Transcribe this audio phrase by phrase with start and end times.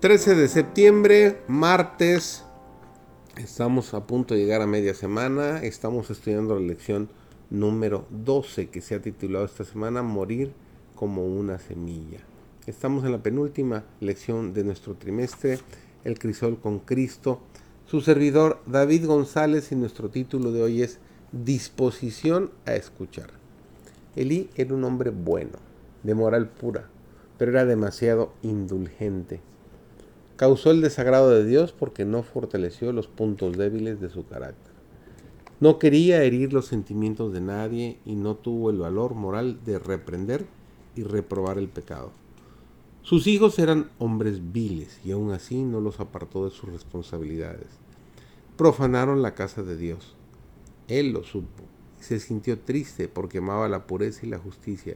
[0.00, 2.44] 13 de septiembre, martes.
[3.36, 5.60] Estamos a punto de llegar a media semana.
[5.64, 7.08] Estamos estudiando la lección
[7.50, 10.52] número 12 que se ha titulado esta semana Morir
[10.94, 12.20] como una semilla.
[12.68, 15.58] Estamos en la penúltima lección de nuestro trimestre,
[16.04, 17.40] El crisol con Cristo.
[17.84, 21.00] Su servidor David González y nuestro título de hoy es
[21.32, 23.30] Disposición a escuchar.
[24.14, 25.58] Elí era un hombre bueno,
[26.04, 26.88] de moral pura,
[27.36, 29.40] pero era demasiado indulgente
[30.38, 34.72] causó el desagrado de Dios porque no fortaleció los puntos débiles de su carácter.
[35.58, 40.46] No quería herir los sentimientos de nadie y no tuvo el valor moral de reprender
[40.94, 42.12] y reprobar el pecado.
[43.02, 47.66] Sus hijos eran hombres viles y aún así no los apartó de sus responsabilidades.
[48.56, 50.14] Profanaron la casa de Dios.
[50.86, 51.64] Él lo supo
[51.98, 54.94] y se sintió triste porque amaba la pureza y la justicia,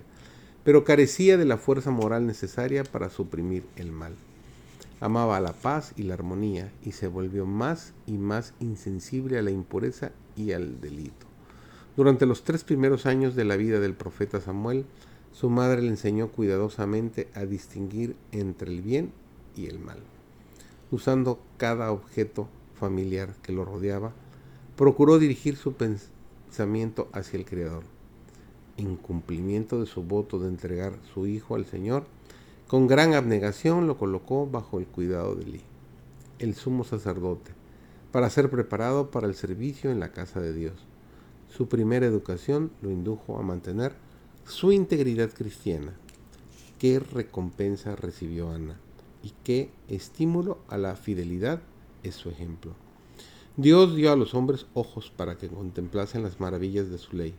[0.62, 4.14] pero carecía de la fuerza moral necesaria para suprimir el mal.
[5.02, 9.50] Amaba la paz y la armonía y se volvió más y más insensible a la
[9.50, 11.26] impureza y al delito.
[11.96, 14.86] Durante los tres primeros años de la vida del profeta Samuel,
[15.32, 19.10] su madre le enseñó cuidadosamente a distinguir entre el bien
[19.56, 19.98] y el mal.
[20.92, 22.46] Usando cada objeto
[22.78, 24.12] familiar que lo rodeaba,
[24.76, 27.82] procuró dirigir su pensamiento hacia el Creador.
[28.76, 32.06] En cumplimiento de su voto de entregar su hijo al Señor,
[32.72, 35.60] con gran abnegación lo colocó bajo el cuidado de Lee,
[36.38, 37.50] el sumo sacerdote,
[38.12, 40.72] para ser preparado para el servicio en la casa de Dios.
[41.54, 43.92] Su primera educación lo indujo a mantener
[44.46, 45.92] su integridad cristiana.
[46.78, 48.80] ¿Qué recompensa recibió Ana?
[49.22, 51.60] ¿Y qué estímulo a la fidelidad
[52.02, 52.72] es su ejemplo?
[53.58, 57.34] Dios dio a los hombres ojos para que contemplasen las maravillas de su ley.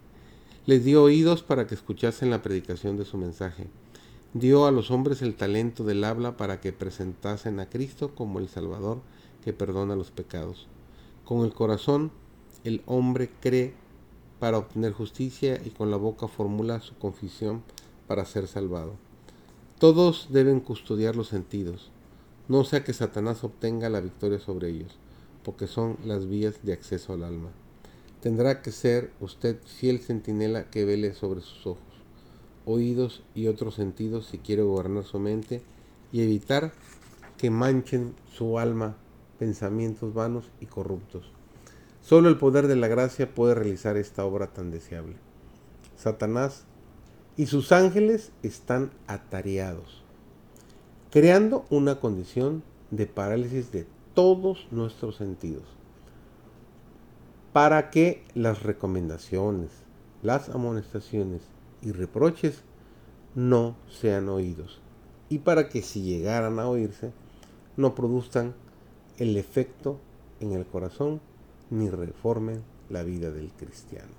[0.67, 3.67] Les dio oídos para que escuchasen la predicación de su mensaje
[4.33, 8.49] dio a los hombres el talento del habla para que presentasen a Cristo como el
[8.49, 8.99] Salvador
[9.43, 10.67] que perdona los pecados.
[11.23, 12.11] Con el corazón
[12.63, 13.75] el hombre cree
[14.39, 17.61] para obtener justicia y con la boca formula su confesión
[18.07, 18.95] para ser salvado.
[19.77, 21.91] Todos deben custodiar los sentidos,
[22.47, 24.97] no sea que Satanás obtenga la victoria sobre ellos,
[25.43, 27.49] porque son las vías de acceso al alma.
[28.21, 31.92] Tendrá que ser usted fiel centinela que vele sobre sus ojos
[32.65, 35.61] oídos y otros sentidos si quiere gobernar su mente
[36.11, 36.71] y evitar
[37.37, 38.95] que manchen su alma
[39.39, 41.31] pensamientos vanos y corruptos.
[42.01, 45.15] Solo el poder de la gracia puede realizar esta obra tan deseable.
[45.95, 46.65] Satanás
[47.35, 50.03] y sus ángeles están atareados,
[51.11, 55.63] creando una condición de parálisis de todos nuestros sentidos,
[57.51, 59.71] para que las recomendaciones,
[60.21, 61.41] las amonestaciones
[61.83, 62.63] y reproches
[63.35, 64.81] no sean oídos
[65.29, 67.11] y para que si llegaran a oírse
[67.77, 68.53] no produzcan
[69.17, 69.99] el efecto
[70.39, 71.21] en el corazón
[71.69, 74.11] ni reformen la vida del cristiano.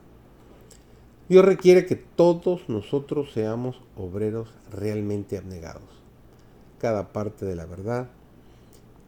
[1.28, 6.02] Dios requiere que todos nosotros seamos obreros realmente abnegados.
[6.78, 8.10] Cada parte de la verdad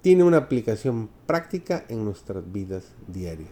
[0.01, 3.51] tiene una aplicación práctica en nuestras vidas diarias.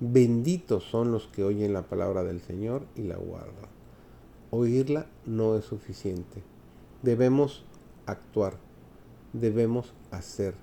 [0.00, 3.75] Benditos son los que oyen la palabra del Señor y la guardan.
[4.50, 6.42] Oírla no es suficiente.
[7.02, 7.64] Debemos
[8.06, 8.58] actuar,
[9.32, 10.54] debemos hacer.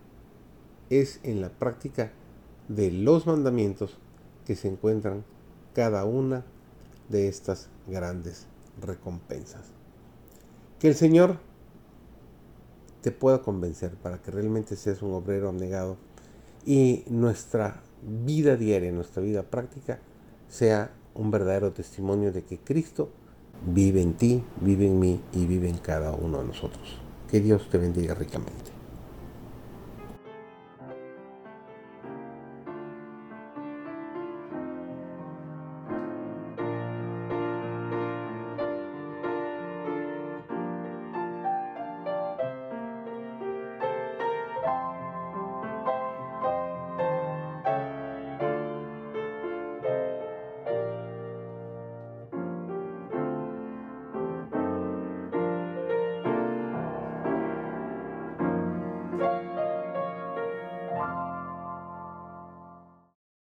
[0.90, 2.12] Es en la práctica
[2.68, 3.98] de los mandamientos
[4.46, 5.24] que se encuentran
[5.74, 6.46] cada una
[7.10, 8.48] de estas grandes
[8.82, 9.72] recompensas.
[10.80, 11.40] Que el Señor
[13.02, 15.98] te pueda convencer para que realmente seas un obrero abnegado
[16.66, 20.00] y nuestra vida diaria, nuestra vida práctica
[20.48, 23.12] sea un verdadero testimonio de que Cristo
[23.66, 27.00] vive en ti, vive en mí y vive en cada uno de nosotros.
[27.30, 28.72] Que Dios te bendiga ricamente.